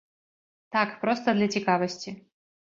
[0.77, 2.19] Так, проста для цікавасці.